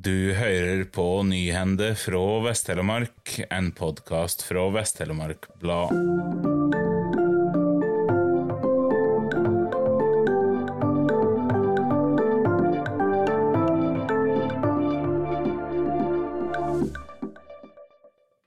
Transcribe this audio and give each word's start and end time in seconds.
Du 0.00 0.30
hører 0.36 0.84
på 0.94 1.04
Nyhende 1.26 1.88
fra 1.98 2.20
Vest-Telemark, 2.44 3.32
en 3.50 3.72
podkast 3.74 4.44
fra 4.46 4.68
Vest-Telemark 4.70 5.48
Blad. 5.58 5.90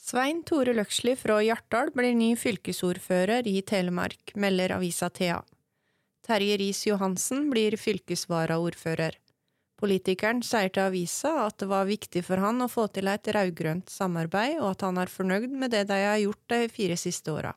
Svein 0.00 0.40
Tore 0.48 0.72
Løksli 0.78 1.12
fra 1.20 1.42
Hjartdal 1.44 1.92
blir 1.92 2.16
ny 2.16 2.30
fylkesordfører 2.40 3.50
i 3.52 3.58
Telemark, 3.68 4.32
melder 4.32 4.78
avisa 4.78 5.10
Thea. 5.12 5.42
Terje 6.24 6.56
Riis-Johansen 6.62 7.50
blir 7.52 7.76
fylkesvaraordfører. 7.76 9.20
Politikeren 9.80 10.40
sier 10.46 10.70
til 10.70 10.84
avisa 10.86 11.32
at 11.48 11.58
det 11.60 11.68
var 11.70 11.88
viktig 11.88 12.22
for 12.24 12.40
han 12.40 12.62
å 12.62 12.70
få 12.70 12.86
til 12.94 13.10
et 13.10 13.28
rød-grønt 13.34 13.90
samarbeid, 13.90 14.60
og 14.60 14.70
at 14.70 14.84
han 14.86 15.00
er 15.02 15.10
fornøyd 15.10 15.50
med 15.50 15.74
det 15.74 15.86
de 15.90 15.98
har 15.98 16.20
gjort 16.22 16.44
de 16.52 16.60
fire 16.72 16.98
siste 17.00 17.34
åra. 17.34 17.54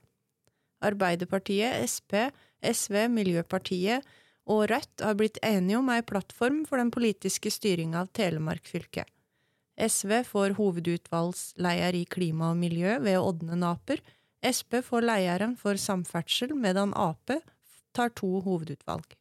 Arbeiderpartiet, 0.85 1.85
Sp, 1.85 2.30
SV, 2.62 3.05
Miljøpartiet 3.13 4.05
og 4.48 4.66
Rødt 4.71 5.03
har 5.03 5.17
blitt 5.20 5.38
enige 5.45 5.77
om 5.80 5.90
ei 5.93 6.02
plattform 6.05 6.63
for 6.66 6.81
den 6.81 6.91
politiske 6.93 7.52
styringa 7.53 8.02
av 8.05 8.12
Telemark 8.18 8.65
fylke. 8.70 9.05
SV 9.77 10.23
får 10.26 10.55
hovedutvalgsleder 10.57 11.99
i 11.99 12.05
klima 12.09 12.52
og 12.54 12.57
miljø 12.57 12.98
ved 13.04 13.20
Ådne 13.21 13.59
Naper, 13.62 14.02
Sp 14.41 14.81
får 14.85 15.05
lederen 15.05 15.55
for 15.57 15.77
samferdsel, 15.81 16.54
medan 16.55 16.93
Ap 16.98 17.34
tar 17.93 18.13
to 18.13 18.40
hovedutvalg. 18.45 19.18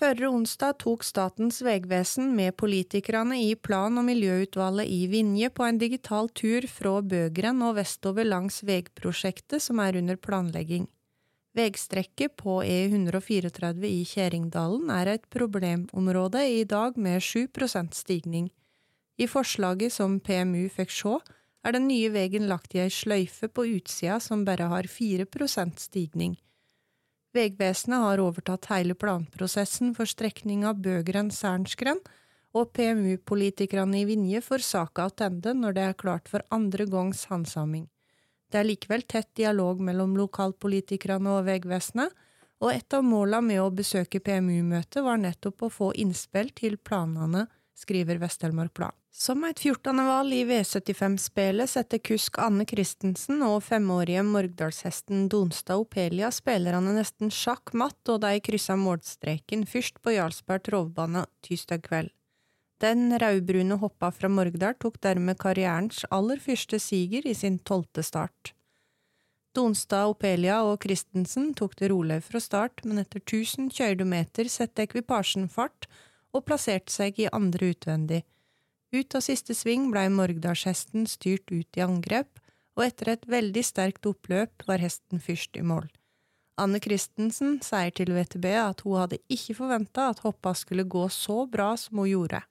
Førre 0.00 0.30
onsdag 0.32 0.78
tok 0.80 1.02
Statens 1.04 1.58
vegvesen 1.60 2.30
med 2.32 2.54
politikerne 2.56 3.36
i 3.36 3.50
plan- 3.52 4.00
og 4.00 4.06
miljøutvalget 4.06 4.88
i 4.88 5.02
Vinje 5.12 5.50
på 5.52 5.66
en 5.66 5.76
digital 5.76 6.30
tur 6.32 6.64
fra 6.72 6.94
Bøgren 7.04 7.60
og 7.66 7.74
vestover 7.76 8.24
langs 8.24 8.62
vegprosjektet 8.64 9.60
som 9.60 9.82
er 9.84 9.98
under 10.00 10.16
planlegging. 10.16 10.88
Vegstrekket 11.52 12.32
på 12.40 12.62
E134 12.64 13.84
i 13.90 14.00
Kjerringdalen 14.08 14.88
er 14.88 15.18
et 15.18 15.28
problemområde 15.28 16.46
i 16.48 16.64
dag 16.64 16.96
med 16.96 17.20
7% 17.20 17.92
stigning. 17.92 18.48
I 19.20 19.28
forslaget 19.28 19.92
som 19.92 20.16
PMU 20.16 20.70
fikk 20.72 20.96
se, 20.96 21.18
er 21.60 21.76
den 21.76 21.90
nye 21.92 22.08
veien 22.08 22.48
lagt 22.48 22.72
i 22.72 22.86
ei 22.86 22.88
sløyfe 22.88 23.52
på 23.52 23.68
utsida 23.76 24.16
som 24.16 24.48
bare 24.48 24.72
har 24.72 24.88
4% 24.88 25.76
stigning. 25.76 26.38
Vegvesenet 27.30 28.02
har 28.02 28.18
overtatt 28.18 28.66
hele 28.72 28.96
planprosessen 28.98 29.92
for 29.94 30.08
strekninga 30.10 30.72
Bøgren–Sernsgren, 30.82 32.00
og 32.50 32.72
PMU-politikerne 32.74 34.00
i 34.00 34.06
Vinje 34.08 34.40
får 34.42 34.64
saka 34.66 35.06
tilbake 35.14 35.54
når 35.54 35.76
det 35.76 35.84
er 35.86 35.98
klart 35.98 36.26
for 36.28 36.42
andre 36.50 36.88
gangs 36.90 37.28
handsaming. 37.30 37.86
Det 38.50 38.58
er 38.58 38.66
likevel 38.66 39.04
tett 39.06 39.30
dialog 39.38 39.78
mellom 39.78 40.16
lokalpolitikerne 40.18 41.36
og 41.36 41.46
Vegvesenet, 41.46 42.10
og 42.60 42.74
et 42.74 42.92
av 42.92 43.06
måla 43.06 43.38
med 43.40 43.62
å 43.62 43.70
besøke 43.70 44.20
PMU-møtet 44.20 45.04
var 45.06 45.22
nettopp 45.22 45.62
å 45.62 45.70
få 45.70 45.92
innspill 45.94 46.50
til 46.58 46.76
planene, 46.76 47.46
skriver 47.80 48.20
Vest-Telemark 48.20 48.74
Blad. 48.76 48.94
Som 49.12 49.42
et 49.48 49.58
14. 49.58 49.96
valg 50.06 50.36
i 50.36 50.44
V75-spelet 50.46 51.70
setter 51.72 51.98
kusk 52.04 52.38
Anne 52.38 52.66
Christensen 52.68 53.42
og 53.42 53.64
femårige 53.66 54.22
Morgdalshesten 54.28 55.26
Donstad 55.32 55.82
Opelia 55.82 56.30
spillerne 56.34 56.94
nesten 56.94 57.32
sjakk 57.34 57.74
matt 57.74 57.98
da 58.06 58.20
de 58.22 58.36
kryssa 58.44 58.76
målstreken 58.78 59.66
først 59.66 59.98
på 60.04 60.14
Jarlsberg 60.14 60.64
trovbane 60.68 61.24
tirsdag 61.46 61.82
kveld. 61.88 62.12
Den 62.80 63.10
rødbrune 63.20 63.76
hoppa 63.82 64.08
fra 64.14 64.30
Morgdal 64.32 64.78
tok 64.80 64.96
dermed 65.04 65.36
karrierens 65.40 66.06
aller 66.08 66.40
første 66.40 66.78
siger 66.80 67.26
i 67.28 67.34
sin 67.36 67.58
tolvte 67.58 68.04
start. 68.06 68.54
Donstad 69.56 70.12
Opelia 70.12 70.60
og 70.62 70.84
Christensen 70.84 71.50
tok 71.58 71.74
det 71.80 71.90
rolig 71.90 72.20
fra 72.22 72.40
start, 72.40 72.84
men 72.86 73.02
etter 73.02 73.18
1000 73.20 73.72
kjøredometer 73.74 74.48
setter 74.48 74.86
ekvipasjen 74.86 75.50
fart 75.50 75.88
og 76.32 76.44
plasserte 76.46 76.92
seg 76.92 77.18
i 77.20 77.30
andre 77.32 77.72
utvendig. 77.74 78.22
Ut 78.90 79.14
av 79.14 79.22
siste 79.22 79.54
sving 79.54 79.90
blei 79.92 80.08
Morgdalshesten 80.10 81.06
styrt 81.06 81.50
ut 81.52 81.78
i 81.78 81.84
angrep, 81.84 82.40
og 82.78 82.86
etter 82.86 83.12
et 83.14 83.26
veldig 83.30 83.62
sterkt 83.66 84.06
oppløp 84.08 84.64
var 84.66 84.82
hesten 84.82 85.22
først 85.22 85.58
i 85.58 85.64
mål. 85.66 85.86
Anne 86.60 86.80
Christensen 86.82 87.58
sier 87.64 87.92
til 87.96 88.12
VTB 88.12 88.50
at 88.60 88.82
hun 88.84 88.98
hadde 89.00 89.20
ikke 89.32 89.56
forventa 89.56 90.10
at 90.12 90.24
hoppa 90.24 90.52
skulle 90.58 90.84
gå 90.84 91.06
så 91.12 91.44
bra 91.48 91.72
som 91.80 92.02
hun 92.02 92.10
gjorde, 92.10 92.42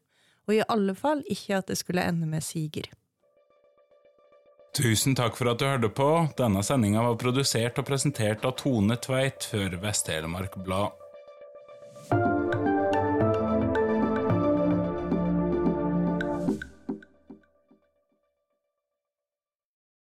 og 0.48 0.56
i 0.56 0.64
alle 0.66 0.96
fall 0.98 1.22
ikke 1.30 1.60
at 1.60 1.70
det 1.70 1.78
skulle 1.78 2.06
ende 2.08 2.30
med 2.30 2.46
siger. 2.46 2.90
Tusen 4.74 5.16
takk 5.18 5.36
for 5.38 5.50
at 5.52 5.60
du 5.60 5.66
hørte 5.66 5.90
på. 5.92 6.10
Denne 6.38 6.62
sendinga 6.64 7.04
var 7.04 7.20
produsert 7.20 7.82
og 7.82 7.88
presentert 7.90 8.46
av 8.46 8.56
Tone 8.62 8.96
Tveit 9.02 9.50
for 9.52 9.76
Vest-Telemark 9.82 10.56
Blad. 10.64 10.94